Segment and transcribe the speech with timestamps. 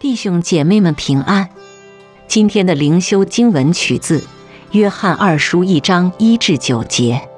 [0.00, 1.50] 弟兄姐妹们平安。
[2.28, 4.20] 今天的灵修经文取自
[4.70, 7.28] 《约翰二书》一章一至九节。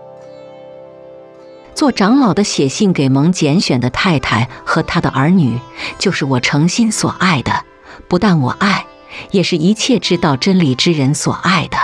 [1.75, 5.59] 做长老的写信给蒙拣选的太太和他的儿女，
[5.98, 7.64] 就是我诚心所爱的。
[8.09, 8.84] 不但我爱，
[9.30, 11.79] 也是一切知道真理之人所爱的。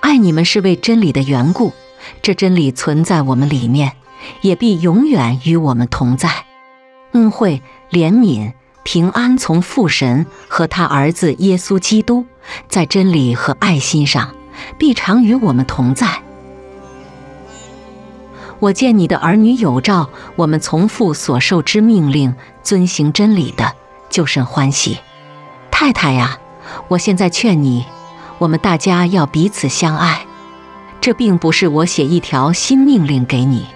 [0.00, 1.70] 爱你们是为真理的缘故，
[2.22, 3.92] 这真理存在我们里面，
[4.40, 6.46] 也必永远与我们同在。
[7.12, 8.54] 恩惠、怜悯。
[8.84, 12.26] 平安从父神和他儿子耶稣基督，
[12.68, 14.34] 在真理和爱心上，
[14.76, 16.22] 必常与我们同在。
[18.58, 23.72] 我见你的儿女有照我们从父所受之命令，遵行真理的，
[24.10, 24.98] 就甚欢喜。
[25.70, 26.38] 太太呀，
[26.88, 27.84] 我现在劝你，
[28.38, 30.26] 我们大家要彼此相爱。
[31.00, 33.66] 这并不是我写一条新命令给你，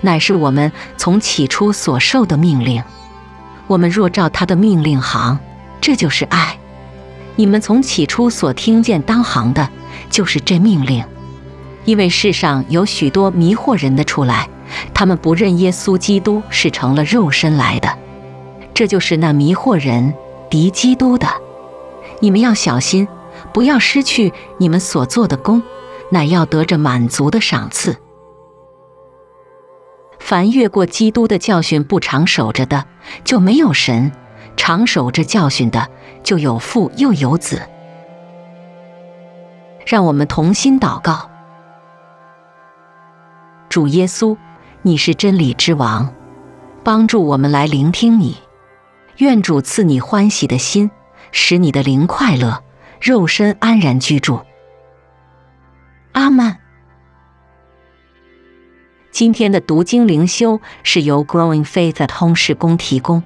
[0.00, 2.82] 乃是我们从起初所受的命令。
[3.72, 5.38] 我们若照他的命令行，
[5.80, 6.58] 这就是爱。
[7.36, 9.66] 你们从起初所听见当行的，
[10.10, 11.02] 就是这命令。
[11.86, 14.46] 因为世上有许多迷惑人的出来，
[14.92, 17.88] 他们不认耶稣基督是成了肉身来的，
[18.74, 20.12] 这就是那迷惑人
[20.50, 21.26] 敌基督的。
[22.20, 23.08] 你们要小心，
[23.54, 25.62] 不要失去你们所做的功，
[26.10, 27.96] 乃要得着满足的赏赐。
[30.24, 32.86] 凡越过基督的教训不常守着的，
[33.24, 34.12] 就没有神；
[34.56, 35.88] 常守着教训的，
[36.22, 37.60] 就有父又有子。
[39.84, 41.28] 让我们同心祷告：
[43.68, 44.36] 主耶稣，
[44.82, 46.14] 你是真理之王，
[46.84, 48.36] 帮助我们来聆听你。
[49.18, 50.88] 愿主赐你欢喜的心，
[51.32, 52.62] 使你的灵快乐，
[53.00, 54.40] 肉身安然居住。
[56.12, 56.61] 阿门。
[59.12, 63.22] 今天的读经灵修是由 growing faith 的通识宫提供。